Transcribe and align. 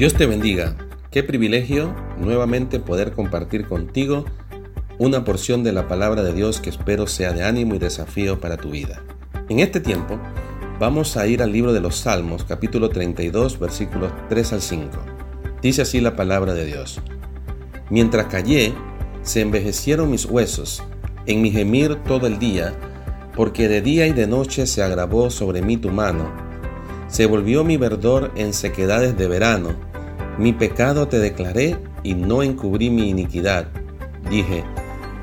Dios 0.00 0.14
te 0.14 0.24
bendiga. 0.24 0.76
Qué 1.10 1.22
privilegio 1.22 1.94
nuevamente 2.18 2.80
poder 2.80 3.12
compartir 3.12 3.66
contigo 3.66 4.24
una 4.98 5.26
porción 5.26 5.62
de 5.62 5.72
la 5.72 5.88
palabra 5.88 6.22
de 6.22 6.32
Dios 6.32 6.58
que 6.58 6.70
espero 6.70 7.06
sea 7.06 7.34
de 7.34 7.44
ánimo 7.44 7.74
y 7.74 7.78
desafío 7.78 8.40
para 8.40 8.56
tu 8.56 8.70
vida. 8.70 9.02
En 9.50 9.58
este 9.58 9.78
tiempo 9.78 10.18
vamos 10.78 11.18
a 11.18 11.26
ir 11.26 11.42
al 11.42 11.52
libro 11.52 11.74
de 11.74 11.82
los 11.82 11.96
Salmos, 11.96 12.44
capítulo 12.44 12.88
32, 12.88 13.58
versículos 13.58 14.10
3 14.30 14.54
al 14.54 14.62
5. 14.62 14.88
Dice 15.60 15.82
así 15.82 16.00
la 16.00 16.16
palabra 16.16 16.54
de 16.54 16.64
Dios. 16.64 17.02
Mientras 17.90 18.24
callé, 18.28 18.72
se 19.20 19.42
envejecieron 19.42 20.10
mis 20.10 20.24
huesos, 20.24 20.82
en 21.26 21.42
mi 21.42 21.50
gemir 21.50 21.96
todo 22.04 22.26
el 22.26 22.38
día, 22.38 22.72
porque 23.36 23.68
de 23.68 23.82
día 23.82 24.06
y 24.06 24.14
de 24.14 24.26
noche 24.26 24.66
se 24.66 24.82
agravó 24.82 25.28
sobre 25.28 25.60
mí 25.60 25.76
tu 25.76 25.90
mano. 25.90 26.32
Se 27.08 27.26
volvió 27.26 27.64
mi 27.64 27.76
verdor 27.76 28.32
en 28.34 28.54
sequedades 28.54 29.18
de 29.18 29.28
verano 29.28 29.89
mi 30.40 30.54
pecado 30.54 31.06
te 31.06 31.18
declaré 31.18 31.76
y 32.02 32.14
no 32.14 32.42
encubrí 32.42 32.88
mi 32.88 33.10
iniquidad. 33.10 33.66
Dije, 34.30 34.64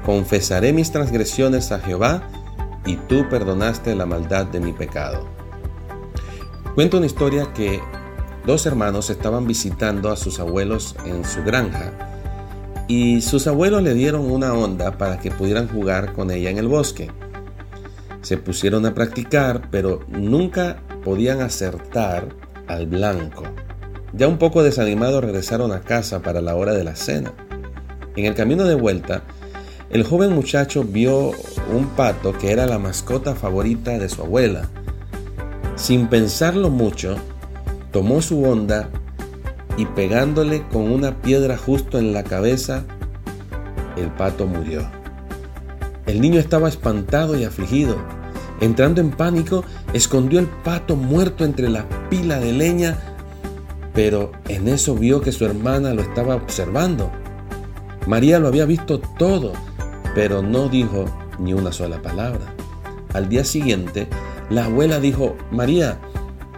confesaré 0.05 0.73
mis 0.73 0.91
transgresiones 0.91 1.71
a 1.71 1.79
Jehová 1.79 2.21
y 2.85 2.97
tú 2.97 3.27
perdonaste 3.27 3.95
la 3.95 4.05
maldad 4.05 4.45
de 4.45 4.59
mi 4.59 4.73
pecado. 4.73 5.27
Cuento 6.75 6.97
una 6.97 7.07
historia 7.07 7.51
que 7.51 7.81
dos 8.45 8.67
hermanos 8.67 9.09
estaban 9.09 9.47
visitando 9.47 10.11
a 10.11 10.17
sus 10.17 10.39
abuelos 10.39 10.95
en 11.03 11.25
su 11.25 11.43
granja 11.43 11.93
y 12.87 13.21
sus 13.21 13.47
abuelos 13.47 13.81
le 13.81 13.95
dieron 13.95 14.29
una 14.29 14.53
onda 14.53 14.99
para 14.99 15.19
que 15.19 15.31
pudieran 15.31 15.67
jugar 15.67 16.13
con 16.13 16.29
ella 16.29 16.51
en 16.51 16.59
el 16.59 16.67
bosque. 16.67 17.09
Se 18.21 18.37
pusieron 18.37 18.85
a 18.85 18.93
practicar, 18.93 19.69
pero 19.71 20.01
nunca 20.09 20.77
podían 21.03 21.41
acertar 21.41 22.27
al 22.67 22.85
blanco. 22.85 23.45
Ya 24.17 24.27
un 24.27 24.39
poco 24.39 24.63
desanimados 24.63 25.23
regresaron 25.23 25.71
a 25.71 25.81
casa 25.81 26.23
para 26.23 26.41
la 26.41 26.55
hora 26.55 26.73
de 26.73 26.83
la 26.83 26.95
cena. 26.95 27.33
En 28.15 28.25
el 28.25 28.33
camino 28.33 28.63
de 28.63 28.73
vuelta, 28.73 29.21
el 29.91 30.03
joven 30.03 30.33
muchacho 30.33 30.83
vio 30.83 31.33
un 31.71 31.87
pato 31.95 32.35
que 32.35 32.51
era 32.51 32.65
la 32.65 32.79
mascota 32.79 33.35
favorita 33.35 33.99
de 33.99 34.09
su 34.09 34.23
abuela. 34.23 34.69
Sin 35.75 36.07
pensarlo 36.07 36.71
mucho, 36.71 37.15
tomó 37.91 38.23
su 38.23 38.43
onda 38.43 38.89
y 39.77 39.85
pegándole 39.85 40.67
con 40.69 40.91
una 40.91 41.21
piedra 41.21 41.55
justo 41.55 41.99
en 41.99 42.11
la 42.11 42.23
cabeza, 42.23 42.85
el 43.97 44.07
pato 44.07 44.47
murió. 44.47 44.89
El 46.07 46.21
niño 46.21 46.39
estaba 46.39 46.69
espantado 46.69 47.37
y 47.37 47.43
afligido. 47.43 47.97
Entrando 48.61 48.99
en 48.99 49.11
pánico, 49.11 49.63
escondió 49.93 50.39
el 50.39 50.47
pato 50.47 50.95
muerto 50.95 51.45
entre 51.45 51.69
la 51.69 51.85
pila 52.09 52.39
de 52.39 52.53
leña 52.53 53.06
pero 53.97 54.31
en 54.47 54.67
eso 54.67 54.93
vio 54.93 55.21
que 55.21 55.31
su 55.31 55.43
hermana 55.43 55.91
lo 55.91 56.03
estaba 56.03 56.35
observando. 56.35 57.11
María 58.05 58.37
lo 58.37 58.47
había 58.47 58.65
visto 58.65 58.99
todo, 58.99 59.53
pero 60.13 60.43
no 60.43 60.69
dijo 60.69 61.05
ni 61.39 61.53
una 61.53 61.71
sola 61.71 61.99
palabra. 61.99 62.53
Al 63.15 63.27
día 63.27 63.43
siguiente, 63.43 64.07
la 64.51 64.65
abuela 64.65 64.99
dijo, 64.99 65.35
María, 65.49 65.97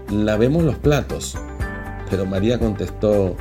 lavemos 0.10 0.66
los 0.66 0.76
platos. 0.76 1.38
Pero 2.10 2.26
María 2.26 2.60
contestó, 2.60 3.38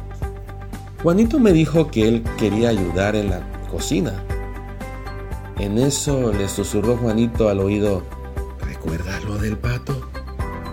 Juanito 1.03 1.41
me 1.41 1.53
dijo 1.53 1.91
que 1.91 2.07
él 2.07 2.23
quería 2.39 2.69
ayudar 2.69 3.17
en 3.17 3.31
la 3.31 3.41
cocina. 3.69 4.23
En 5.59 5.77
eso 5.77 6.33
le 6.33 6.49
susurró 6.49 6.97
Juanito 6.99 7.49
al 7.49 7.59
oído, 7.59 8.05
¿recuerdas 8.61 9.25
lo 9.25 9.39
del 9.39 9.59
pato? 9.59 10.09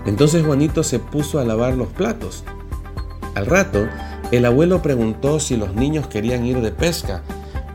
Entonces 0.05 0.45
Juanito 0.45 0.83
se 0.83 0.99
puso 0.99 1.39
a 1.39 1.43
lavar 1.43 1.73
los 1.73 1.87
platos. 1.87 2.43
Al 3.35 3.45
rato, 3.45 3.87
el 4.31 4.45
abuelo 4.45 4.81
preguntó 4.81 5.39
si 5.39 5.57
los 5.57 5.75
niños 5.75 6.07
querían 6.07 6.45
ir 6.45 6.61
de 6.61 6.71
pesca, 6.71 7.21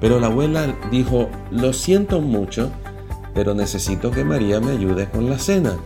pero 0.01 0.19
la 0.19 0.27
abuela 0.27 0.75
dijo, 0.91 1.29
lo 1.51 1.73
siento 1.73 2.21
mucho, 2.21 2.71
pero 3.35 3.55
necesito 3.55 4.11
que 4.11 4.25
María 4.25 4.59
me 4.61 4.73
ayude 4.73 5.09
con 5.09 5.29
la 5.29 5.39
cena. 5.39 5.77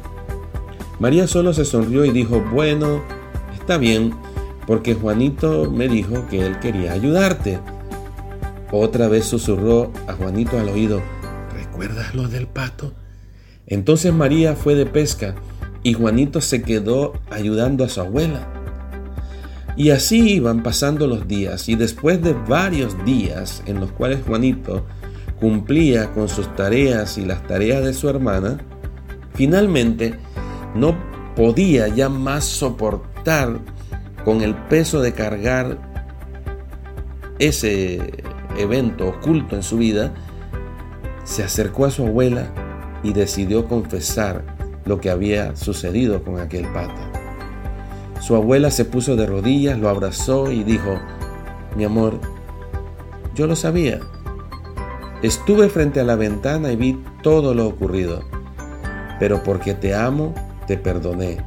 María 1.00 1.26
solo 1.26 1.52
se 1.52 1.64
sonrió 1.64 2.04
y 2.04 2.12
dijo, 2.12 2.40
bueno, 2.52 3.02
está 3.58 3.76
bien, 3.76 4.14
porque 4.66 4.94
Juanito 4.94 5.70
me 5.70 5.88
dijo 5.88 6.26
que 6.30 6.46
él 6.46 6.58
quería 6.60 6.92
ayudarte. 6.92 7.58
Otra 8.70 9.08
vez 9.08 9.26
susurró 9.26 9.92
a 10.06 10.14
Juanito 10.14 10.58
al 10.58 10.68
oído, 10.68 11.02
¿recuerdas 11.52 12.14
lo 12.14 12.28
del 12.28 12.46
pato? 12.46 12.92
Entonces 13.66 14.12
María 14.12 14.54
fue 14.54 14.74
de 14.74 14.86
pesca 14.86 15.34
y 15.82 15.94
Juanito 15.94 16.40
se 16.40 16.62
quedó 16.62 17.14
ayudando 17.30 17.84
a 17.84 17.88
su 17.88 18.00
abuela. 18.00 18.63
Y 19.76 19.90
así 19.90 20.34
iban 20.34 20.62
pasando 20.62 21.06
los 21.06 21.26
días 21.26 21.68
y 21.68 21.74
después 21.74 22.22
de 22.22 22.32
varios 22.32 23.04
días 23.04 23.62
en 23.66 23.80
los 23.80 23.90
cuales 23.92 24.20
Juanito 24.26 24.86
cumplía 25.40 26.12
con 26.12 26.28
sus 26.28 26.54
tareas 26.54 27.18
y 27.18 27.24
las 27.24 27.44
tareas 27.46 27.84
de 27.84 27.92
su 27.92 28.08
hermana, 28.08 28.58
finalmente 29.34 30.14
no 30.74 30.96
podía 31.34 31.88
ya 31.88 32.08
más 32.08 32.44
soportar 32.44 33.58
con 34.24 34.42
el 34.42 34.54
peso 34.54 35.00
de 35.00 35.12
cargar 35.12 35.78
ese 37.38 38.24
evento 38.56 39.08
oculto 39.08 39.56
en 39.56 39.62
su 39.62 39.78
vida, 39.78 40.14
se 41.24 41.42
acercó 41.42 41.86
a 41.86 41.90
su 41.90 42.06
abuela 42.06 42.52
y 43.02 43.12
decidió 43.12 43.66
confesar 43.66 44.44
lo 44.84 45.00
que 45.00 45.10
había 45.10 45.56
sucedido 45.56 46.22
con 46.22 46.38
aquel 46.38 46.66
pato. 46.68 47.23
Su 48.24 48.34
abuela 48.36 48.70
se 48.70 48.86
puso 48.86 49.16
de 49.16 49.26
rodillas, 49.26 49.78
lo 49.78 49.90
abrazó 49.90 50.50
y 50.50 50.64
dijo, 50.64 50.98
mi 51.76 51.84
amor, 51.84 52.18
yo 53.34 53.46
lo 53.46 53.54
sabía. 53.54 54.00
Estuve 55.22 55.68
frente 55.68 56.00
a 56.00 56.04
la 56.04 56.16
ventana 56.16 56.72
y 56.72 56.76
vi 56.76 57.04
todo 57.22 57.52
lo 57.52 57.66
ocurrido, 57.68 58.22
pero 59.20 59.42
porque 59.42 59.74
te 59.74 59.94
amo, 59.94 60.34
te 60.66 60.78
perdoné. 60.78 61.44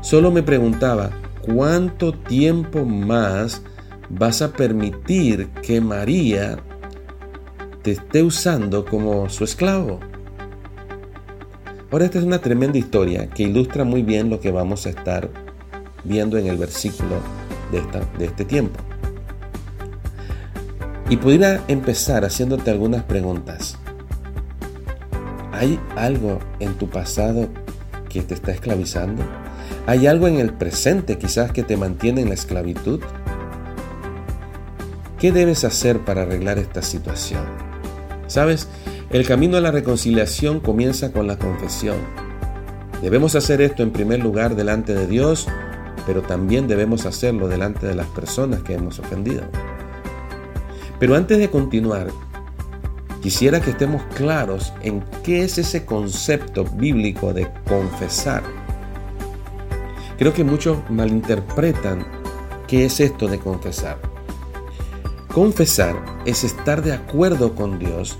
Solo 0.00 0.30
me 0.30 0.44
preguntaba, 0.44 1.10
¿cuánto 1.44 2.12
tiempo 2.12 2.84
más 2.84 3.62
vas 4.08 4.42
a 4.42 4.52
permitir 4.52 5.48
que 5.60 5.80
María 5.80 6.56
te 7.82 7.90
esté 7.90 8.22
usando 8.22 8.84
como 8.84 9.28
su 9.28 9.42
esclavo? 9.42 9.98
Ahora 11.90 12.04
esta 12.04 12.20
es 12.20 12.24
una 12.24 12.38
tremenda 12.38 12.78
historia 12.78 13.26
que 13.26 13.42
ilustra 13.42 13.82
muy 13.82 14.04
bien 14.04 14.30
lo 14.30 14.38
que 14.38 14.52
vamos 14.52 14.86
a 14.86 14.90
estar 14.90 15.45
viendo 16.06 16.38
en 16.38 16.46
el 16.46 16.56
versículo 16.56 17.16
de, 17.70 17.78
esta, 17.78 18.00
de 18.18 18.26
este 18.26 18.44
tiempo. 18.44 18.80
Y 21.08 21.16
pudiera 21.18 21.62
empezar 21.68 22.24
haciéndote 22.24 22.70
algunas 22.70 23.04
preguntas. 23.04 23.78
¿Hay 25.52 25.80
algo 25.94 26.38
en 26.58 26.74
tu 26.74 26.88
pasado 26.88 27.48
que 28.08 28.22
te 28.22 28.34
está 28.34 28.52
esclavizando? 28.52 29.22
¿Hay 29.86 30.06
algo 30.06 30.26
en 30.26 30.38
el 30.38 30.52
presente 30.52 31.16
quizás 31.16 31.52
que 31.52 31.62
te 31.62 31.76
mantiene 31.76 32.22
en 32.22 32.28
la 32.28 32.34
esclavitud? 32.34 33.00
¿Qué 35.18 35.32
debes 35.32 35.64
hacer 35.64 36.04
para 36.04 36.22
arreglar 36.22 36.58
esta 36.58 36.82
situación? 36.82 37.42
Sabes, 38.26 38.68
el 39.10 39.26
camino 39.26 39.56
a 39.56 39.60
la 39.60 39.70
reconciliación 39.70 40.60
comienza 40.60 41.12
con 41.12 41.26
la 41.26 41.38
confesión. 41.38 41.96
Debemos 43.00 43.34
hacer 43.36 43.60
esto 43.60 43.82
en 43.82 43.92
primer 43.92 44.20
lugar 44.20 44.56
delante 44.56 44.94
de 44.94 45.06
Dios 45.06 45.46
pero 46.06 46.22
también 46.22 46.68
debemos 46.68 47.04
hacerlo 47.04 47.48
delante 47.48 47.86
de 47.86 47.96
las 47.96 48.06
personas 48.06 48.62
que 48.62 48.74
hemos 48.74 49.00
ofendido. 49.00 49.42
Pero 51.00 51.16
antes 51.16 51.38
de 51.38 51.50
continuar, 51.50 52.06
quisiera 53.20 53.60
que 53.60 53.70
estemos 53.70 54.02
claros 54.14 54.72
en 54.82 55.02
qué 55.24 55.42
es 55.42 55.58
ese 55.58 55.84
concepto 55.84 56.64
bíblico 56.64 57.34
de 57.34 57.48
confesar. 57.68 58.42
Creo 60.16 60.32
que 60.32 60.44
muchos 60.44 60.78
malinterpretan 60.88 62.06
qué 62.68 62.86
es 62.86 63.00
esto 63.00 63.26
de 63.28 63.38
confesar. 63.38 63.98
Confesar 65.34 65.96
es 66.24 66.44
estar 66.44 66.82
de 66.82 66.94
acuerdo 66.94 67.54
con 67.54 67.78
Dios 67.78 68.18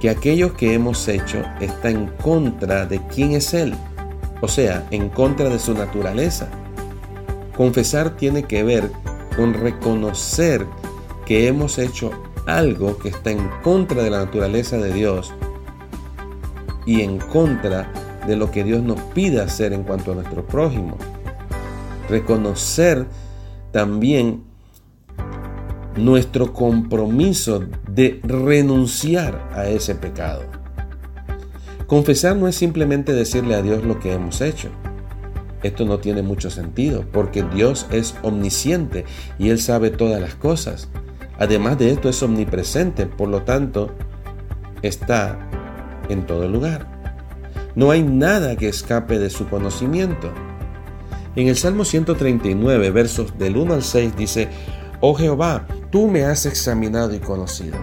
que 0.00 0.10
aquello 0.10 0.56
que 0.56 0.74
hemos 0.74 1.06
hecho 1.06 1.42
está 1.60 1.90
en 1.90 2.06
contra 2.22 2.86
de 2.86 3.00
quién 3.06 3.32
es 3.32 3.54
Él, 3.54 3.74
o 4.40 4.48
sea, 4.48 4.86
en 4.90 5.08
contra 5.08 5.48
de 5.48 5.58
su 5.58 5.74
naturaleza 5.74 6.48
Confesar 7.56 8.16
tiene 8.16 8.42
que 8.42 8.62
ver 8.62 8.90
con 9.34 9.54
reconocer 9.54 10.66
que 11.24 11.48
hemos 11.48 11.78
hecho 11.78 12.10
algo 12.46 12.98
que 12.98 13.08
está 13.08 13.30
en 13.30 13.48
contra 13.62 14.02
de 14.02 14.10
la 14.10 14.18
naturaleza 14.18 14.76
de 14.76 14.92
Dios 14.92 15.32
y 16.84 17.00
en 17.00 17.18
contra 17.18 17.90
de 18.26 18.36
lo 18.36 18.50
que 18.50 18.62
Dios 18.62 18.82
nos 18.82 19.00
pide 19.00 19.40
hacer 19.40 19.72
en 19.72 19.84
cuanto 19.84 20.12
a 20.12 20.16
nuestro 20.16 20.46
prójimo. 20.46 20.98
Reconocer 22.10 23.06
también 23.72 24.44
nuestro 25.96 26.52
compromiso 26.52 27.64
de 27.88 28.20
renunciar 28.22 29.48
a 29.54 29.66
ese 29.66 29.94
pecado. 29.94 30.42
Confesar 31.86 32.36
no 32.36 32.48
es 32.48 32.56
simplemente 32.56 33.12
decirle 33.12 33.54
a 33.54 33.62
Dios 33.62 33.82
lo 33.82 33.98
que 33.98 34.12
hemos 34.12 34.40
hecho 34.42 34.70
esto 35.66 35.84
no 35.84 35.98
tiene 35.98 36.22
mucho 36.22 36.50
sentido, 36.50 37.04
porque 37.12 37.42
Dios 37.42 37.86
es 37.90 38.14
omnisciente 38.22 39.04
y 39.38 39.50
Él 39.50 39.60
sabe 39.60 39.90
todas 39.90 40.20
las 40.20 40.34
cosas. 40.34 40.88
Además 41.38 41.78
de 41.78 41.90
esto 41.90 42.08
es 42.08 42.22
omnipresente, 42.22 43.06
por 43.06 43.28
lo 43.28 43.42
tanto, 43.42 43.90
está 44.82 45.38
en 46.08 46.26
todo 46.26 46.48
lugar. 46.48 46.86
No 47.74 47.90
hay 47.90 48.02
nada 48.02 48.56
que 48.56 48.68
escape 48.68 49.18
de 49.18 49.28
su 49.28 49.48
conocimiento. 49.48 50.32
En 51.34 51.48
el 51.48 51.56
Salmo 51.56 51.84
139, 51.84 52.90
versos 52.90 53.38
del 53.38 53.58
1 53.58 53.74
al 53.74 53.82
6 53.82 54.16
dice, 54.16 54.48
Oh 55.00 55.14
Jehová, 55.14 55.66
tú 55.90 56.08
me 56.08 56.24
has 56.24 56.46
examinado 56.46 57.14
y 57.14 57.18
conocido. 57.18 57.76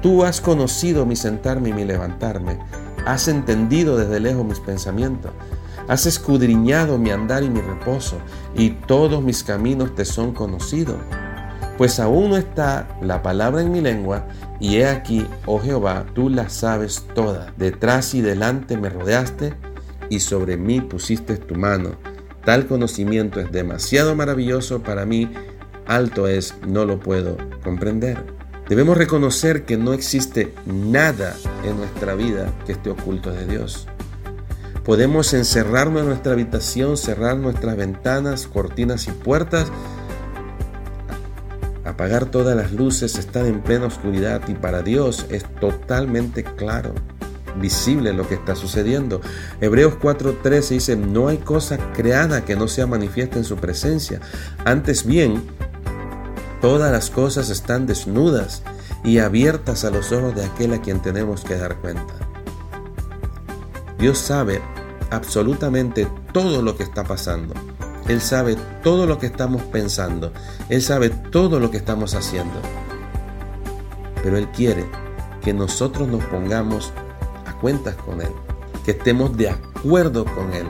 Tú 0.00 0.22
has 0.22 0.40
conocido 0.40 1.06
mi 1.06 1.16
sentarme 1.16 1.70
y 1.70 1.72
mi 1.72 1.84
levantarme. 1.84 2.58
Has 3.04 3.26
entendido 3.26 3.96
desde 3.96 4.20
lejos 4.20 4.44
mis 4.44 4.60
pensamientos. 4.60 5.32
Has 5.86 6.06
escudriñado 6.06 6.98
mi 6.98 7.10
andar 7.10 7.42
y 7.42 7.50
mi 7.50 7.60
reposo, 7.60 8.18
y 8.56 8.70
todos 8.70 9.22
mis 9.22 9.44
caminos 9.44 9.94
te 9.94 10.04
son 10.04 10.32
conocidos. 10.32 10.96
Pues 11.76 12.00
aún 12.00 12.30
no 12.30 12.36
está 12.36 12.88
la 13.02 13.22
palabra 13.22 13.60
en 13.60 13.72
mi 13.72 13.80
lengua, 13.80 14.26
y 14.60 14.76
he 14.76 14.86
aquí, 14.86 15.26
oh 15.46 15.58
Jehová, 15.58 16.06
tú 16.14 16.30
la 16.30 16.48
sabes 16.48 17.06
toda. 17.14 17.52
Detrás 17.56 18.14
y 18.14 18.22
delante 18.22 18.76
me 18.76 18.88
rodeaste, 18.88 19.54
y 20.08 20.20
sobre 20.20 20.56
mí 20.56 20.80
pusiste 20.80 21.36
tu 21.36 21.54
mano. 21.54 21.96
Tal 22.44 22.66
conocimiento 22.66 23.40
es 23.40 23.50
demasiado 23.52 24.14
maravilloso 24.14 24.82
para 24.82 25.04
mí, 25.04 25.30
alto 25.86 26.28
es, 26.28 26.54
no 26.66 26.84
lo 26.84 27.00
puedo 27.00 27.36
comprender. 27.62 28.24
Debemos 28.68 28.96
reconocer 28.96 29.64
que 29.64 29.76
no 29.76 29.92
existe 29.92 30.54
nada 30.64 31.36
en 31.64 31.76
nuestra 31.76 32.14
vida 32.14 32.50
que 32.64 32.72
esté 32.72 32.90
oculto 32.90 33.30
de 33.30 33.46
Dios. 33.46 33.86
Podemos 34.84 35.32
encerrarnos 35.32 36.02
en 36.02 36.08
nuestra 36.08 36.34
habitación, 36.34 36.98
cerrar 36.98 37.38
nuestras 37.38 37.74
ventanas, 37.74 38.46
cortinas 38.46 39.08
y 39.08 39.12
puertas, 39.12 39.68
apagar 41.86 42.26
todas 42.26 42.54
las 42.54 42.72
luces, 42.72 43.16
estar 43.16 43.46
en 43.46 43.62
plena 43.62 43.86
oscuridad 43.86 44.42
y 44.46 44.52
para 44.52 44.82
Dios 44.82 45.24
es 45.30 45.44
totalmente 45.58 46.44
claro, 46.44 46.92
visible 47.58 48.12
lo 48.12 48.28
que 48.28 48.34
está 48.34 48.56
sucediendo. 48.56 49.22
Hebreos 49.62 49.94
4:13 49.94 50.68
dice, 50.68 50.96
no 50.96 51.28
hay 51.28 51.38
cosa 51.38 51.78
creada 51.94 52.44
que 52.44 52.54
no 52.54 52.68
sea 52.68 52.86
manifiesta 52.86 53.38
en 53.38 53.44
su 53.44 53.56
presencia. 53.56 54.20
Antes 54.66 55.06
bien, 55.06 55.42
todas 56.60 56.92
las 56.92 57.08
cosas 57.08 57.48
están 57.48 57.86
desnudas 57.86 58.62
y 59.02 59.18
abiertas 59.18 59.84
a 59.86 59.90
los 59.90 60.12
ojos 60.12 60.34
de 60.34 60.44
aquel 60.44 60.74
a 60.74 60.82
quien 60.82 61.00
tenemos 61.00 61.42
que 61.42 61.56
dar 61.56 61.76
cuenta. 61.76 62.14
Dios 63.98 64.18
sabe 64.18 64.60
absolutamente 65.16 66.08
todo 66.32 66.62
lo 66.62 66.76
que 66.76 66.82
está 66.82 67.04
pasando. 67.04 67.54
Él 68.08 68.20
sabe 68.20 68.56
todo 68.82 69.06
lo 69.06 69.18
que 69.18 69.26
estamos 69.26 69.62
pensando. 69.62 70.32
Él 70.68 70.82
sabe 70.82 71.10
todo 71.10 71.58
lo 71.58 71.70
que 71.70 71.78
estamos 71.78 72.14
haciendo. 72.14 72.54
Pero 74.22 74.36
Él 74.36 74.48
quiere 74.48 74.84
que 75.42 75.54
nosotros 75.54 76.08
nos 76.08 76.24
pongamos 76.24 76.92
a 77.46 77.52
cuentas 77.60 77.94
con 77.96 78.20
Él, 78.20 78.30
que 78.84 78.92
estemos 78.92 79.36
de 79.36 79.50
acuerdo 79.50 80.24
con 80.24 80.52
Él. 80.52 80.66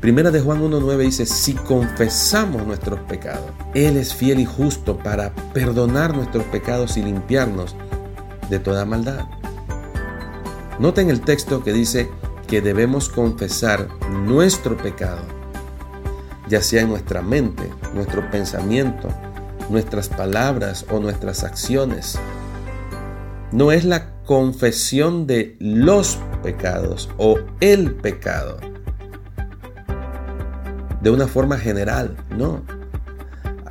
Primera 0.00 0.30
de 0.30 0.40
Juan 0.40 0.62
1.9 0.62 0.98
dice, 0.98 1.26
si 1.26 1.54
confesamos 1.54 2.66
nuestros 2.66 2.98
pecados, 3.00 3.50
Él 3.72 3.96
es 3.96 4.14
fiel 4.14 4.40
y 4.40 4.44
justo 4.44 4.98
para 4.98 5.34
perdonar 5.52 6.16
nuestros 6.16 6.44
pecados 6.44 6.96
y 6.96 7.02
limpiarnos 7.02 7.76
de 8.50 8.58
toda 8.58 8.84
maldad. 8.84 9.26
Noten 10.78 11.10
el 11.10 11.20
texto 11.20 11.62
que 11.62 11.72
dice 11.72 12.10
que 12.52 12.60
debemos 12.60 13.08
confesar 13.08 13.88
nuestro 14.10 14.76
pecado, 14.76 15.22
ya 16.50 16.60
sea 16.60 16.82
en 16.82 16.90
nuestra 16.90 17.22
mente, 17.22 17.62
nuestro 17.94 18.30
pensamiento, 18.30 19.08
nuestras 19.70 20.10
palabras 20.10 20.84
o 20.90 21.00
nuestras 21.00 21.44
acciones. 21.44 22.18
No 23.52 23.72
es 23.72 23.86
la 23.86 24.22
confesión 24.26 25.26
de 25.26 25.56
los 25.60 26.18
pecados 26.42 27.08
o 27.16 27.38
el 27.60 27.94
pecado 27.94 28.60
de 31.00 31.08
una 31.08 31.28
forma 31.28 31.56
general, 31.56 32.18
no. 32.36 32.64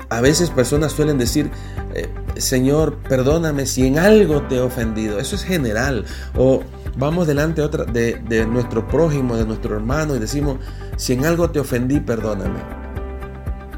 A 0.09 0.21
veces 0.21 0.49
personas 0.49 0.93
suelen 0.93 1.19
decir, 1.19 1.51
eh, 1.93 2.09
Señor, 2.37 2.95
perdóname 3.07 3.67
si 3.67 3.85
en 3.85 3.99
algo 3.99 4.41
te 4.41 4.55
he 4.55 4.59
ofendido. 4.59 5.19
Eso 5.19 5.35
es 5.35 5.43
general. 5.43 6.05
O 6.35 6.63
vamos 6.97 7.27
delante 7.27 7.61
otra, 7.61 7.85
de, 7.85 8.21
de 8.27 8.45
nuestro 8.45 8.87
prójimo, 8.87 9.35
de 9.37 9.45
nuestro 9.45 9.75
hermano 9.75 10.15
y 10.15 10.19
decimos, 10.19 10.57
si 10.97 11.13
en 11.13 11.25
algo 11.25 11.49
te 11.49 11.59
ofendí, 11.59 11.99
perdóname. 11.99 12.59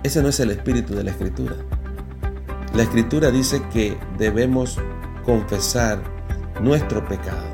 Ese 0.03 0.21
no 0.21 0.29
es 0.29 0.39
el 0.39 0.51
espíritu 0.51 0.95
de 0.95 1.03
la 1.03 1.11
escritura. 1.11 1.55
La 2.73 2.83
escritura 2.83 3.31
dice 3.31 3.61
que 3.71 3.97
debemos 4.17 4.77
confesar 5.23 6.01
nuestro 6.61 7.05
pecado. 7.05 7.53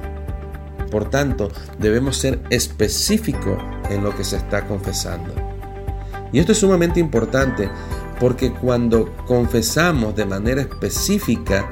Por 0.89 1.09
tanto, 1.09 1.51
debemos 1.77 2.17
ser 2.17 2.41
específicos 2.49 3.61
en 3.89 4.03
lo 4.03 4.15
que 4.15 4.23
se 4.23 4.37
está 4.37 4.65
confesando. 4.65 5.33
Y 6.31 6.39
esto 6.39 6.51
es 6.51 6.59
sumamente 6.59 6.99
importante 6.99 7.69
porque 8.19 8.51
cuando 8.51 9.13
confesamos 9.25 10.15
de 10.15 10.25
manera 10.25 10.61
específica, 10.61 11.69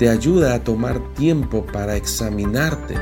te 0.00 0.08
ayuda 0.08 0.54
a 0.54 0.64
tomar 0.64 1.12
tiempo 1.12 1.66
para 1.66 1.94
examinarte, 1.94 2.94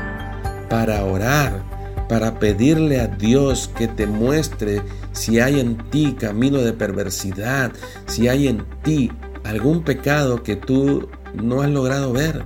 para 0.69 1.05
orar, 1.05 1.63
para 2.09 2.39
pedirle 2.39 2.99
a 2.99 3.07
Dios 3.07 3.71
que 3.73 3.87
te 3.87 4.05
muestre 4.05 4.81
si 5.13 5.39
hay 5.39 5.61
en 5.61 5.77
ti 5.91 6.17
camino 6.19 6.57
de 6.57 6.73
perversidad, 6.73 7.71
si 8.05 8.27
hay 8.27 8.49
en 8.49 8.65
ti 8.83 9.13
algún 9.45 9.85
pecado 9.85 10.43
que 10.43 10.57
tú 10.57 11.07
no 11.33 11.61
has 11.61 11.69
logrado 11.69 12.11
ver. 12.11 12.43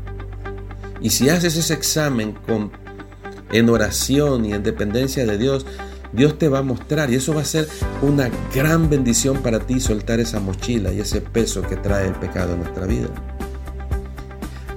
Y 1.02 1.10
si 1.10 1.30
haces 1.30 1.58
ese 1.58 1.74
examen 1.74 2.34
con, 2.46 2.72
en 3.52 3.70
oración 3.70 4.46
y 4.46 4.54
en 4.54 4.62
dependencia 4.62 5.26
de 5.26 5.40
Dios, 5.40 5.66
Dios 6.12 6.38
te 6.38 6.48
va 6.48 6.60
a 6.60 6.62
mostrar 6.62 7.10
y 7.10 7.16
eso 7.16 7.34
va 7.34 7.42
a 7.42 7.46
ser 7.46 7.68
una 8.04 8.30
gran 8.54 8.88
bendición 8.88 9.38
para 9.42 9.62
ti 9.62 9.80
soltar 9.80 10.20
esa 10.20 10.40
mochila 10.40 10.94
y 10.94 11.00
ese 11.00 11.22
peso 11.22 11.64
que 11.64 11.76
trae 11.76 12.06
el 12.06 12.14
pecado 12.14 12.54
en 12.54 12.60
nuestra 12.60 12.86
vida. 12.86 13.33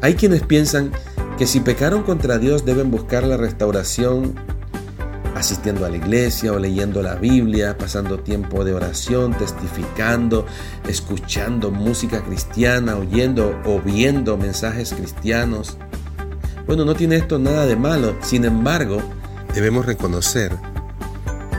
Hay 0.03 0.15
quienes 0.15 0.43
piensan 0.43 0.93
que 1.39 1.47
si 1.47 1.61
pecaron 1.61 2.03
contra 2.03 2.39
Dios 2.39 2.65
deben 2.65 2.91
buscar 2.91 3.25
la 3.25 3.37
restauración 3.37 4.35
asistiendo 5.37 5.85
a 5.85 5.91
la 5.91 5.97
iglesia 5.97 6.53
o 6.53 6.59
leyendo 6.59 7.03
la 7.03 7.15
Biblia, 7.15 7.77
pasando 7.77 8.21
tiempo 8.21 8.65
de 8.65 8.73
oración, 8.73 9.37
testificando, 9.37 10.47
escuchando 10.89 11.71
música 11.71 12.25
cristiana, 12.25 12.97
oyendo 12.97 13.61
o 13.67 13.81
viendo 13.81 14.39
mensajes 14.39 14.95
cristianos. 14.95 15.77
Bueno, 16.67 16.87
no 16.87 16.95
tiene 16.95 17.17
esto 17.17 17.39
nada 17.39 17.67
de 17.67 17.77
malo, 17.77 18.17
sin 18.23 18.47
embargo, 18.47 19.03
debemos 19.55 19.85
reconocer 19.85 20.53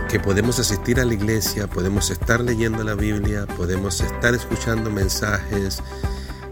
que 0.10 0.20
podemos 0.20 0.58
asistir 0.58 1.00
a 1.00 1.06
la 1.06 1.14
iglesia, 1.14 1.68
podemos 1.68 2.10
estar 2.10 2.42
leyendo 2.42 2.84
la 2.84 2.96
Biblia, 2.96 3.46
podemos 3.58 4.02
estar 4.02 4.34
escuchando 4.34 4.90
mensajes, 4.90 5.84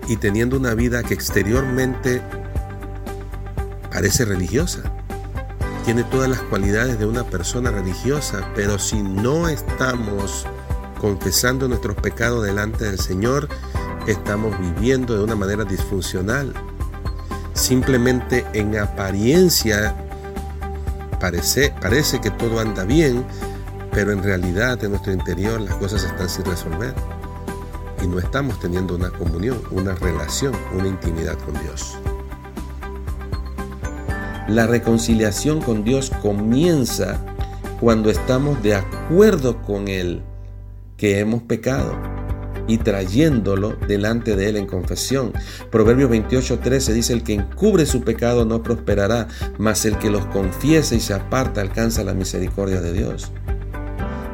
y 0.07 0.17
teniendo 0.17 0.57
una 0.57 0.73
vida 0.73 1.03
que 1.03 1.13
exteriormente 1.13 2.21
parece 3.91 4.25
religiosa. 4.25 4.81
Tiene 5.85 6.03
todas 6.03 6.29
las 6.29 6.41
cualidades 6.41 6.99
de 6.99 7.05
una 7.05 7.23
persona 7.23 7.71
religiosa, 7.71 8.51
pero 8.55 8.79
si 8.79 9.01
no 9.01 9.47
estamos 9.47 10.45
confesando 10.99 11.67
nuestros 11.67 11.95
pecados 11.97 12.43
delante 12.43 12.85
del 12.85 12.99
Señor, 12.99 13.47
estamos 14.07 14.57
viviendo 14.59 15.17
de 15.17 15.23
una 15.23 15.35
manera 15.35 15.63
disfuncional. 15.63 16.53
Simplemente 17.53 18.45
en 18.53 18.77
apariencia 18.77 19.95
parece, 21.19 21.73
parece 21.81 22.19
que 22.19 22.31
todo 22.31 22.59
anda 22.59 22.83
bien, 22.83 23.23
pero 23.91 24.11
en 24.11 24.23
realidad 24.23 24.83
en 24.83 24.91
nuestro 24.91 25.13
interior 25.13 25.61
las 25.61 25.75
cosas 25.75 26.03
están 26.03 26.29
sin 26.29 26.45
resolver 26.45 26.93
y 28.05 28.07
no 28.07 28.19
estamos 28.19 28.59
teniendo 28.59 28.95
una 28.95 29.09
comunión, 29.09 29.59
una 29.71 29.95
relación, 29.95 30.53
una 30.77 30.87
intimidad 30.87 31.37
con 31.39 31.59
Dios. 31.61 31.97
La 34.47 34.67
reconciliación 34.67 35.59
con 35.59 35.83
Dios 35.83 36.11
comienza 36.21 37.19
cuando 37.79 38.11
estamos 38.11 38.61
de 38.61 38.75
acuerdo 38.75 39.61
con 39.63 39.87
Él 39.87 40.21
que 40.97 41.19
hemos 41.19 41.41
pecado 41.41 41.97
y 42.67 42.77
trayéndolo 42.77 43.75
delante 43.87 44.35
de 44.35 44.49
Él 44.49 44.57
en 44.57 44.67
confesión. 44.67 45.33
Proverbios 45.71 46.11
28:13 46.11 46.93
dice, 46.93 47.13
el 47.13 47.23
que 47.23 47.33
encubre 47.33 47.87
su 47.87 48.01
pecado 48.01 48.45
no 48.45 48.61
prosperará, 48.61 49.27
mas 49.57 49.83
el 49.85 49.97
que 49.97 50.11
los 50.11 50.25
confiesa 50.27 50.93
y 50.93 50.99
se 50.99 51.15
aparta 51.15 51.61
alcanza 51.61 52.03
la 52.03 52.13
misericordia 52.13 52.81
de 52.81 52.93
Dios. 52.93 53.31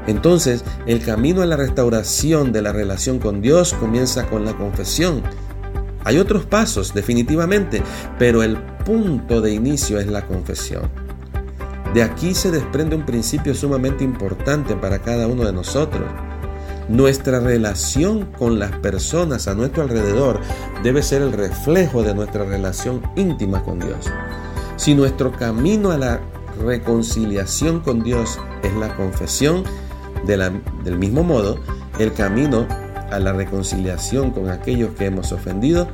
Entonces, 0.08 0.64
el 0.88 1.04
camino 1.04 1.42
a 1.42 1.46
la 1.46 1.58
restauración 1.58 2.52
de 2.52 2.62
la 2.62 2.74
relación 2.74 3.20
con 3.20 3.42
Dios 3.42 3.74
comienza 3.74 4.28
con 4.28 4.46
la 4.46 4.54
confesión. 4.58 5.22
Hay 6.04 6.18
otros 6.18 6.46
pasos, 6.46 6.94
definitivamente, 6.94 7.84
pero 8.18 8.42
el 8.42 8.58
punto 8.86 9.42
de 9.42 9.54
inicio 9.54 10.00
es 10.00 10.08
la 10.08 10.26
confesión. 10.26 10.90
De 11.94 12.04
aquí 12.04 12.34
se 12.34 12.52
desprende 12.52 12.96
un 12.96 13.06
principio 13.06 13.54
sumamente 13.54 14.04
importante 14.04 14.76
para 14.76 15.00
cada 15.00 15.28
uno 15.28 15.44
de 15.44 15.54
nosotros. 15.54 16.08
Nuestra 16.88 17.40
relación 17.40 18.26
con 18.26 18.60
las 18.60 18.72
personas 18.78 19.48
a 19.48 19.54
nuestro 19.54 19.84
alrededor 19.84 20.40
debe 20.84 21.04
ser 21.04 21.22
el 21.22 21.34
reflejo 21.34 22.02
de 22.02 22.16
nuestra 22.16 22.44
relación 22.44 23.02
íntima 23.16 23.64
con 23.64 23.80
Dios. 23.80 24.10
Si 24.78 24.96
nuestro 24.96 25.32
camino 25.32 25.92
a 25.92 25.98
la 25.98 26.22
reconciliación 26.64 27.82
con 27.82 28.04
Dios 28.04 28.40
es 28.64 28.74
la 28.76 28.96
confesión, 28.96 29.64
del 30.26 30.98
mismo 30.98 31.24
modo, 31.24 31.60
el 32.00 32.14
camino 32.14 32.68
a 33.12 33.20
la 33.20 33.34
reconciliación 33.34 34.32
con 34.32 34.50
aquellos 34.50 34.94
que 34.96 35.06
hemos 35.06 35.32
ofendido, 35.32 35.88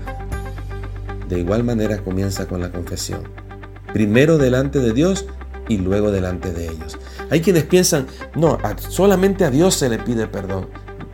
de 1.28 1.40
igual 1.40 1.64
manera 1.64 1.98
comienza 2.00 2.48
con 2.48 2.62
la 2.62 2.72
confesión. 2.72 3.24
Primero 3.94 4.38
delante 4.38 4.80
de 4.80 4.94
Dios 4.94 5.26
y 5.68 5.78
luego 5.78 6.12
delante 6.12 6.54
de 6.54 6.66
ellos. 6.66 6.98
Hay 7.30 7.42
quienes 7.42 7.64
piensan, 7.64 8.08
no, 8.36 8.58
solamente 8.90 9.44
a 9.44 9.52
Dios 9.52 9.76
se 9.76 9.90
le 9.90 9.98
pide 9.98 10.28
perdón. 10.28 10.70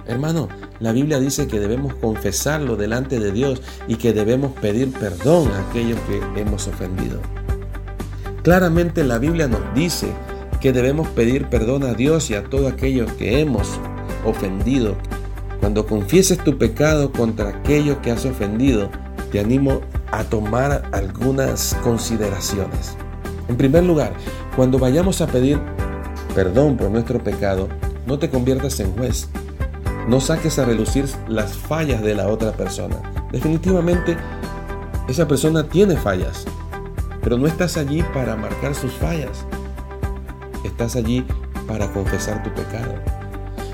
Hermano, 0.05 0.49
la 0.79 0.91
Biblia 0.91 1.19
dice 1.19 1.47
que 1.47 1.59
debemos 1.59 1.95
confesarlo 1.95 2.75
delante 2.75 3.19
de 3.19 3.31
Dios 3.31 3.61
y 3.87 3.95
que 3.95 4.13
debemos 4.13 4.51
pedir 4.53 4.91
perdón 4.91 5.49
a 5.53 5.69
aquellos 5.69 5.97
que 6.01 6.41
hemos 6.41 6.67
ofendido. 6.67 7.21
Claramente 8.43 9.05
la 9.05 9.17
Biblia 9.17 9.47
nos 9.47 9.61
dice 9.73 10.11
que 10.63 10.71
debemos 10.71 11.09
pedir 11.09 11.49
perdón 11.49 11.83
a 11.83 11.93
Dios 11.93 12.29
y 12.29 12.35
a 12.35 12.45
todos 12.45 12.71
aquellos 12.71 13.11
que 13.11 13.41
hemos 13.41 13.67
ofendido. 14.23 14.95
Cuando 15.59 15.85
confieses 15.85 16.41
tu 16.41 16.57
pecado 16.57 17.11
contra 17.11 17.49
aquello 17.49 18.01
que 18.01 18.11
has 18.11 18.23
ofendido, 18.23 18.89
te 19.29 19.41
animo 19.41 19.81
a 20.09 20.23
tomar 20.23 20.83
algunas 20.93 21.75
consideraciones. 21.83 22.95
En 23.49 23.57
primer 23.57 23.83
lugar, 23.83 24.13
cuando 24.55 24.79
vayamos 24.79 25.19
a 25.19 25.27
pedir 25.27 25.59
perdón 26.33 26.77
por 26.77 26.89
nuestro 26.89 27.21
pecado, 27.21 27.67
no 28.07 28.17
te 28.17 28.29
conviertas 28.29 28.79
en 28.79 28.93
juez. 28.93 29.27
No 30.07 30.21
saques 30.21 30.59
a 30.59 30.65
relucir 30.65 31.09
las 31.27 31.57
fallas 31.57 32.01
de 32.01 32.15
la 32.15 32.29
otra 32.29 32.53
persona. 32.53 32.95
Definitivamente, 33.33 34.15
esa 35.09 35.27
persona 35.27 35.67
tiene 35.67 35.97
fallas, 35.97 36.45
pero 37.21 37.37
no 37.37 37.47
estás 37.47 37.75
allí 37.75 38.01
para 38.13 38.37
marcar 38.37 38.73
sus 38.73 38.93
fallas. 38.93 39.45
Estás 40.63 40.95
allí 40.95 41.25
para 41.67 41.91
confesar 41.91 42.43
tu 42.43 42.49
pecado. 42.51 42.93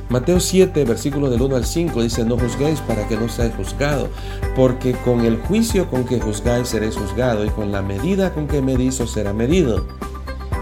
Mateo 0.09 0.39
7, 0.39 0.85
versículo 0.85 1.29
del 1.29 1.43
1 1.43 1.55
al 1.55 1.65
5 1.65 2.01
dice, 2.01 2.25
no 2.25 2.35
juzguéis 2.35 2.79
para 2.81 3.07
que 3.07 3.15
no 3.15 3.29
seáis 3.29 3.53
juzgado, 3.55 4.09
porque 4.55 4.93
con 4.93 5.21
el 5.21 5.37
juicio 5.37 5.87
con 5.87 6.03
que 6.03 6.19
juzgáis 6.19 6.69
seréis 6.69 6.95
juzgado, 6.95 7.45
y 7.45 7.49
con 7.49 7.71
la 7.71 7.83
medida 7.83 8.33
con 8.33 8.47
que 8.47 8.59
medís 8.59 8.99
os 8.99 9.11
será 9.11 9.33
medido. 9.33 9.85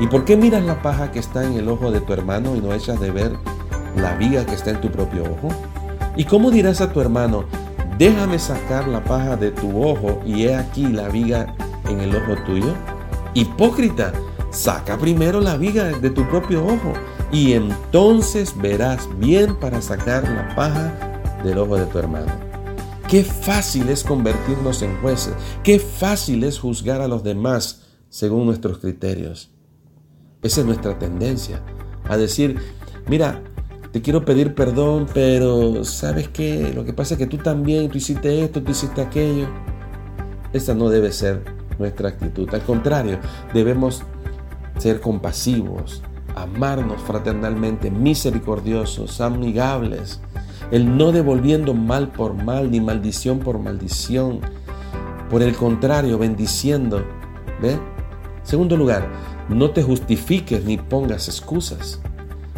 ¿Y 0.01 0.07
por 0.07 0.25
qué 0.25 0.35
miras 0.35 0.63
la 0.65 0.81
paja 0.81 1.11
que 1.11 1.19
está 1.19 1.45
en 1.45 1.53
el 1.53 1.69
ojo 1.69 1.91
de 1.91 2.01
tu 2.01 2.11
hermano 2.11 2.57
y 2.57 2.59
no 2.59 2.73
echas 2.73 2.99
de 2.99 3.09
ver 3.09 3.31
la 3.95 4.15
viga 4.15 4.45
que 4.45 4.53
está 4.53 4.71
en 4.71 4.81
tu 4.81 4.91
propio 4.91 5.23
ojo? 5.23 5.47
¿Y 6.17 6.25
cómo 6.25 6.51
dirás 6.51 6.81
a 6.81 6.91
tu 6.91 6.99
hermano, 6.99 7.45
déjame 7.97 8.39
sacar 8.39 8.85
la 8.89 9.01
paja 9.01 9.37
de 9.37 9.51
tu 9.51 9.81
ojo 9.81 10.21
y 10.25 10.43
he 10.43 10.55
aquí 10.55 10.87
la 10.87 11.07
viga 11.07 11.55
en 11.89 12.01
el 12.01 12.13
ojo 12.13 12.35
tuyo? 12.45 12.73
Hipócrita, 13.33 14.11
saca 14.49 14.97
primero 14.97 15.41
la 15.41 15.57
viga 15.57 15.85
de 15.85 16.09
tu 16.09 16.27
propio 16.29 16.65
ojo 16.65 16.93
y 17.31 17.53
entonces 17.53 18.53
verás 18.57 19.07
bien 19.19 19.55
para 19.55 19.81
sacar 19.81 20.23
la 20.23 20.55
paja 20.55 20.93
del 21.43 21.57
ojo 21.57 21.77
de 21.77 21.85
tu 21.85 21.99
hermano. 21.99 22.31
Qué 23.07 23.23
fácil 23.23 23.89
es 23.89 24.03
convertirnos 24.03 24.81
en 24.81 24.99
jueces, 25.01 25.33
qué 25.63 25.79
fácil 25.79 26.43
es 26.43 26.59
juzgar 26.59 27.01
a 27.01 27.07
los 27.07 27.23
demás 27.23 27.83
según 28.09 28.45
nuestros 28.45 28.79
criterios. 28.79 29.49
Esa 30.41 30.61
es 30.61 30.65
nuestra 30.65 30.99
tendencia, 30.99 31.61
a 32.07 32.17
decir, 32.17 32.59
mira, 33.07 33.41
te 33.91 34.01
quiero 34.01 34.25
pedir 34.25 34.53
perdón, 34.53 35.07
pero 35.13 35.83
¿sabes 35.83 36.27
qué? 36.27 36.71
Lo 36.75 36.83
que 36.85 36.93
pasa 36.93 37.13
es 37.13 37.17
que 37.17 37.27
tú 37.27 37.37
también, 37.37 37.89
tú 37.89 37.97
hiciste 37.97 38.43
esto, 38.43 38.61
tú 38.61 38.71
hiciste 38.71 39.01
aquello. 39.01 39.47
Esa 40.53 40.73
no 40.73 40.89
debe 40.89 41.11
ser 41.11 41.43
nuestra 41.79 42.09
actitud. 42.09 42.49
Al 42.53 42.61
contrario, 42.61 43.19
debemos 43.53 44.03
ser 44.77 45.01
compasivos, 45.01 46.01
amarnos 46.35 47.01
fraternalmente, 47.01 47.91
misericordiosos, 47.91 49.21
amigables, 49.21 50.19
el 50.71 50.97
no 50.97 51.11
devolviendo 51.11 51.73
mal 51.73 52.09
por 52.09 52.33
mal 52.33 52.71
ni 52.71 52.81
maldición 52.81 53.39
por 53.39 53.59
maldición. 53.59 54.41
Por 55.29 55.41
el 55.41 55.55
contrario, 55.55 56.17
bendiciendo. 56.17 57.03
¿Ve? 57.61 57.77
Segundo 58.43 58.77
lugar, 58.77 59.07
no 59.49 59.71
te 59.71 59.83
justifiques 59.83 60.63
ni 60.65 60.77
pongas 60.77 61.27
excusas. 61.27 62.01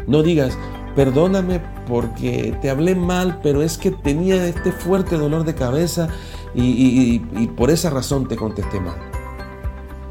No 0.07 0.23
digas, 0.23 0.57
perdóname 0.95 1.61
porque 1.87 2.57
te 2.61 2.69
hablé 2.69 2.95
mal, 2.95 3.39
pero 3.41 3.61
es 3.61 3.77
que 3.77 3.91
tenía 3.91 4.45
este 4.47 4.71
fuerte 4.71 5.17
dolor 5.17 5.45
de 5.45 5.55
cabeza 5.55 6.09
y, 6.53 7.21
y 7.37 7.47
por 7.47 7.69
esa 7.69 7.89
razón 7.89 8.27
te 8.27 8.35
contesté 8.35 8.79
mal. 8.79 9.08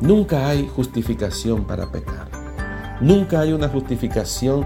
Nunca 0.00 0.49
hay 0.49 0.69
justificación 0.69 1.64
para 1.64 1.90
pecar. 1.90 2.28
Nunca 3.00 3.40
hay 3.40 3.52
una 3.52 3.69
justificación 3.69 4.64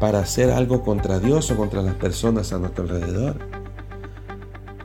para 0.00 0.20
hacer 0.20 0.50
algo 0.50 0.82
contra 0.82 1.20
Dios 1.20 1.50
o 1.50 1.56
contra 1.56 1.82
las 1.82 1.94
personas 1.94 2.52
a 2.52 2.58
nuestro 2.58 2.84
alrededor. 2.84 3.36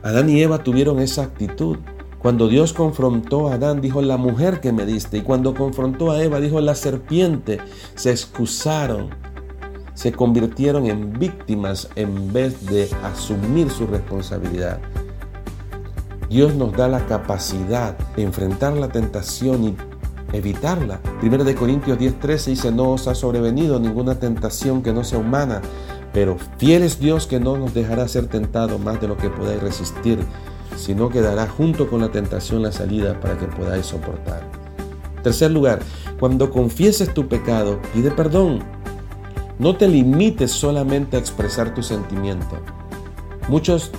Adán 0.02 0.30
y 0.30 0.40
Eva 0.40 0.62
tuvieron 0.62 1.00
esa 1.00 1.22
actitud. 1.22 1.78
Cuando 2.20 2.48
Dios 2.48 2.72
confrontó 2.72 3.48
a 3.48 3.54
Adán, 3.54 3.80
dijo, 3.80 4.02
la 4.02 4.16
mujer 4.16 4.60
que 4.60 4.72
me 4.72 4.86
diste. 4.86 5.18
Y 5.18 5.22
cuando 5.22 5.54
confrontó 5.54 6.12
a 6.12 6.22
Eva, 6.22 6.40
dijo, 6.40 6.60
la 6.60 6.74
serpiente. 6.74 7.58
Se 7.94 8.10
excusaron, 8.10 9.10
se 9.94 10.12
convirtieron 10.12 10.86
en 10.86 11.12
víctimas 11.12 11.88
en 11.96 12.32
vez 12.32 12.66
de 12.66 12.88
asumir 13.02 13.70
su 13.70 13.86
responsabilidad. 13.86 14.78
Dios 16.28 16.54
nos 16.54 16.72
da 16.72 16.88
la 16.88 17.06
capacidad 17.06 17.96
de 18.14 18.22
enfrentar 18.22 18.74
la 18.74 18.88
tentación 18.88 19.64
y 19.64 19.76
evitarla. 20.32 21.00
Primero 21.20 21.44
de 21.44 21.54
Corintios 21.54 21.98
10:13 21.98 22.44
dice, 22.46 22.72
no 22.72 22.90
os 22.90 23.08
ha 23.08 23.14
sobrevenido 23.14 23.80
ninguna 23.80 24.18
tentación 24.18 24.82
que 24.82 24.92
no 24.92 25.04
sea 25.04 25.18
humana, 25.18 25.60
pero 26.12 26.36
fiel 26.58 26.82
es 26.82 27.00
Dios 27.00 27.26
que 27.26 27.40
no 27.40 27.56
nos 27.56 27.74
dejará 27.74 28.08
ser 28.08 28.26
tentado 28.26 28.78
más 28.78 29.00
de 29.00 29.08
lo 29.08 29.16
que 29.16 29.30
podáis 29.30 29.62
resistir, 29.62 30.18
sino 30.76 31.08
que 31.08 31.20
dará 31.20 31.46
junto 31.46 31.88
con 31.88 32.00
la 32.00 32.10
tentación 32.10 32.62
la 32.62 32.72
salida 32.72 33.20
para 33.20 33.38
que 33.38 33.46
podáis 33.46 33.86
soportar. 33.86 34.42
Tercer 35.22 35.50
lugar, 35.50 35.80
cuando 36.20 36.50
confieses 36.50 37.12
tu 37.12 37.28
pecado, 37.28 37.80
pide 37.92 38.10
perdón. 38.10 38.60
No 39.58 39.76
te 39.76 39.88
limites 39.88 40.52
solamente 40.52 41.16
a 41.16 41.20
expresar 41.20 41.74
tu 41.74 41.82
sentimiento. 41.82 42.58
Muchos 43.48 43.90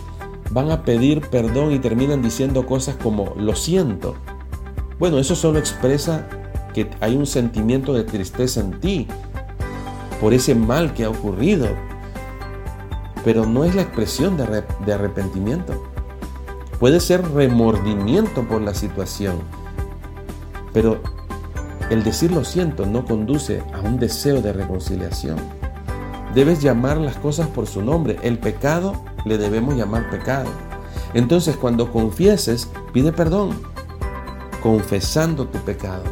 van 0.51 0.71
a 0.71 0.83
pedir 0.83 1.21
perdón 1.21 1.73
y 1.73 1.79
terminan 1.79 2.21
diciendo 2.21 2.65
cosas 2.65 2.95
como 2.95 3.33
lo 3.35 3.55
siento 3.55 4.15
bueno, 4.99 5.17
eso 5.17 5.33
solo 5.33 5.59
expresa 5.59 6.27
que 6.73 6.89
hay 6.99 7.15
un 7.15 7.25
sentimiento 7.25 7.93
de 7.93 8.03
tristeza 8.03 8.59
en 8.59 8.79
ti 8.79 9.07
por 10.19 10.33
ese 10.33 10.53
mal 10.55 10.93
que 10.93 11.05
ha 11.05 11.09
ocurrido, 11.09 11.67
pero 13.23 13.45
no 13.45 13.63
es 13.63 13.75
la 13.75 13.83
expresión 13.83 14.35
de, 14.35 14.93
arrepentimiento. 14.93 15.81
Puede 16.79 16.99
ser 16.99 17.25
remordimiento 17.31 18.45
por 18.45 18.61
la 18.61 18.73
situación, 18.73 19.35
pero 20.73 21.01
el 21.89 22.03
decir 22.03 22.31
lo 22.31 22.43
siento 22.43 22.85
no 22.85 23.05
conduce 23.05 23.63
a 23.73 23.79
un 23.79 23.99
deseo 23.99 24.41
de 24.41 24.51
reconciliación. 24.51 25.37
Debes 26.35 26.61
llamar 26.61 26.97
las 26.97 27.15
cosas 27.15 27.47
por 27.47 27.67
su 27.67 27.81
nombre. 27.81 28.17
El 28.21 28.37
pecado 28.37 28.93
le 29.25 29.37
debemos 29.37 29.75
llamar 29.75 30.09
pecado. 30.09 30.49
Entonces 31.13 31.57
cuando 31.57 31.91
confieses, 31.91 32.69
pide 32.93 33.11
perdón 33.11 33.68
confesando 34.61 35.47
tu 35.47 35.59
pecado. 35.59 36.03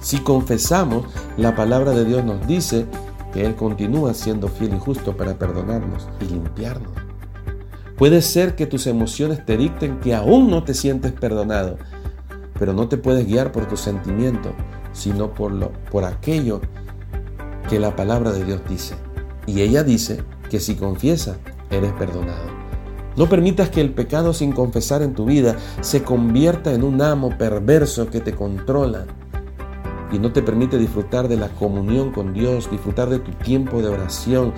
Si 0.00 0.18
confesamos, 0.18 1.04
la 1.36 1.54
palabra 1.54 1.92
de 1.92 2.04
Dios 2.04 2.24
nos 2.24 2.46
dice 2.46 2.86
que 3.32 3.46
Él 3.46 3.54
continúa 3.54 4.14
siendo 4.14 4.48
fiel 4.48 4.74
y 4.74 4.78
justo 4.78 5.16
para 5.16 5.38
perdonarnos 5.38 6.08
y 6.20 6.24
limpiarnos. 6.24 6.92
Puede 7.96 8.20
ser 8.20 8.56
que 8.56 8.66
tus 8.66 8.86
emociones 8.86 9.44
te 9.46 9.56
dicten 9.56 10.00
que 10.00 10.14
aún 10.14 10.50
no 10.50 10.64
te 10.64 10.74
sientes 10.74 11.12
perdonado, 11.12 11.78
pero 12.58 12.72
no 12.72 12.88
te 12.88 12.96
puedes 12.96 13.26
guiar 13.26 13.52
por 13.52 13.66
tus 13.66 13.80
sentimientos, 13.80 14.52
sino 14.92 15.32
por, 15.34 15.52
lo, 15.52 15.72
por 15.90 16.04
aquello 16.04 16.60
que 17.68 17.78
la 17.78 17.94
palabra 17.94 18.32
de 18.32 18.44
Dios 18.44 18.60
dice. 18.68 18.96
Y 19.46 19.60
ella 19.60 19.84
dice 19.84 20.24
que 20.50 20.60
si 20.60 20.74
confiesas, 20.74 21.38
eres 21.70 21.92
perdonado. 21.92 22.51
No 23.16 23.28
permitas 23.28 23.68
que 23.68 23.80
el 23.80 23.90
pecado 23.90 24.32
sin 24.32 24.52
confesar 24.52 25.02
en 25.02 25.14
tu 25.14 25.26
vida 25.26 25.56
se 25.80 26.02
convierta 26.02 26.72
en 26.72 26.82
un 26.82 27.02
amo 27.02 27.36
perverso 27.36 28.08
que 28.08 28.20
te 28.20 28.34
controla 28.34 29.06
y 30.12 30.18
no 30.18 30.32
te 30.32 30.42
permite 30.42 30.78
disfrutar 30.78 31.28
de 31.28 31.36
la 31.36 31.48
comunión 31.48 32.12
con 32.12 32.32
Dios, 32.32 32.70
disfrutar 32.70 33.08
de 33.08 33.18
tu 33.18 33.32
tiempo 33.32 33.82
de 33.82 33.88
oración, 33.88 34.52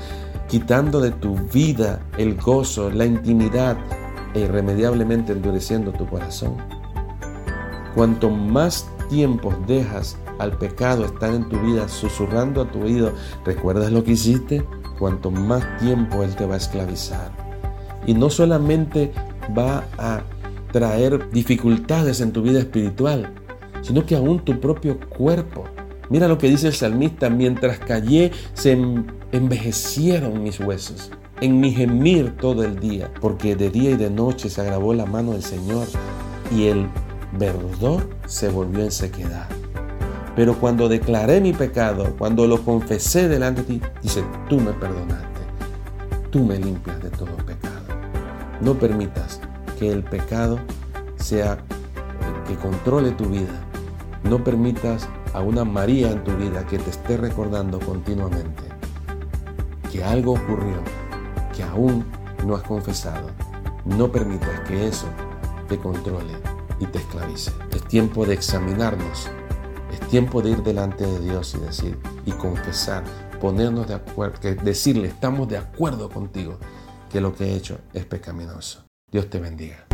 quitando 0.49 1.00
de 1.00 1.12
tu 1.12 1.37
vida 1.52 2.00
el 2.18 2.37
gozo, 2.37 2.90
la 2.90 3.06
intimidad 3.06 3.76
e 4.34 4.40
irremediablemente 4.40 5.32
endureciendo 5.32 5.92
tu 5.92 6.06
corazón. 6.06 6.56
Cuanto 7.94 8.30
más 8.30 8.88
tiempo 9.08 9.54
dejas 9.66 10.16
al 10.38 10.58
pecado 10.58 11.04
estar 11.04 11.32
en 11.32 11.49
tu 11.49 11.58
vida 11.61 11.88
susurrando 11.88 12.62
a 12.62 12.70
tu 12.70 12.82
oído, 12.82 13.12
¿recuerdas 13.44 13.92
lo 13.92 14.02
que 14.02 14.12
hiciste? 14.12 14.66
Cuanto 14.99 15.30
más 15.30 15.64
tiempo 15.78 16.25
Él 16.25 16.34
te 16.34 16.46
va 16.46 16.54
a 16.54 16.58
esclavizar. 16.58 17.43
Y 18.06 18.14
no 18.14 18.30
solamente 18.30 19.12
va 19.56 19.84
a 19.99 20.23
traer 20.73 21.30
dificultades 21.30 22.20
en 22.20 22.32
tu 22.32 22.42
vida 22.42 22.58
espiritual, 22.58 23.32
sino 23.82 24.04
que 24.04 24.16
aún 24.16 24.44
tu 24.44 24.61
propio 24.61 24.99
cuerpo. 24.99 25.64
Mira 26.11 26.28
lo 26.28 26.38
que 26.38 26.49
dice 26.49 26.66
el 26.66 26.75
salmista, 26.75 27.30
mientras 27.30 27.78
callé 27.78 28.32
se 28.54 28.78
envejecieron 29.32 30.42
mis 30.42 30.61
huesos 30.61 31.11
en 31.40 31.61
mi 31.61 31.73
gemir 31.73 32.37
todo 32.37 32.64
el 32.64 32.78
día, 32.78 33.11
porque 33.20 33.56
de 33.56 33.70
día 33.70 33.90
y 33.90 33.96
de 33.96 34.11
noche 34.11 34.49
se 34.49 34.61
agravó 34.61 34.94
la 34.94 35.06
mano 35.06 35.32
del 35.32 35.42
Señor 35.42 35.87
y 36.54 36.66
el 36.66 36.87
verdor 37.38 38.08
se 38.26 38.49
volvió 38.49 38.84
en 38.84 38.90
sequedad. 38.90 39.49
Pero 40.37 40.58
cuando 40.58 40.88
declaré 40.88 41.40
mi 41.40 41.52
pecado, 41.52 42.14
cuando 42.18 42.46
lo 42.46 42.62
confesé 42.62 43.28
delante 43.28 43.62
de 43.62 43.75
ti, 43.75 43.80
dice, 44.02 44.25
tú 44.49 44.61
me 44.61 44.73
perdonaste, 44.73 45.40
tú 46.30 46.44
me 46.44 46.58
limpias 46.58 47.02
de 47.02 47.11
todo. 47.11 47.43
No 48.61 48.75
permitas 48.75 49.40
que 49.78 49.90
el 49.90 50.02
pecado 50.02 50.58
sea 51.16 51.58
que 52.46 52.54
controle 52.56 53.11
tu 53.12 53.26
vida. 53.26 53.52
No 54.23 54.42
permitas 54.42 55.08
a 55.32 55.40
una 55.40 55.64
María 55.64 56.11
en 56.11 56.23
tu 56.25 56.37
vida 56.37 56.66
que 56.66 56.78
te 56.78 56.90
esté 56.90 57.16
recordando 57.16 57.80
continuamente 57.80 58.62
que 59.90 60.02
algo 60.02 60.32
ocurrió 60.32 60.82
que 61.54 61.62
aún 61.62 62.04
no 62.44 62.56
has 62.56 62.62
confesado. 62.62 63.28
No 63.84 64.11
permitas 64.11 64.61
que 64.66 64.88
eso 64.88 65.06
te 65.68 65.78
controle 65.78 66.32
y 66.80 66.87
te 66.87 66.99
esclavice. 66.99 67.52
Es 67.70 67.84
tiempo 67.84 68.26
de 68.26 68.34
examinarnos. 68.34 69.28
Es 69.92 70.00
tiempo 70.08 70.42
de 70.42 70.50
ir 70.50 70.62
delante 70.62 71.06
de 71.06 71.20
Dios 71.20 71.54
y 71.54 71.58
decir 71.58 71.99
y 72.26 72.32
confesar, 72.32 73.04
ponernos 73.40 73.87
de 73.87 73.94
acuerdo, 73.94 74.38
decirle, 74.64 75.08
estamos 75.08 75.49
de 75.49 75.58
acuerdo 75.58 76.08
contigo 76.08 76.58
que 77.14 77.21
lo 77.21 77.33
que 77.33 77.44
he 77.44 77.54
hecho 77.54 77.78
es 77.92 78.04
pecaminoso. 78.06 78.88
Dios 79.09 79.30
te 79.30 79.38
bendiga. 79.38 79.87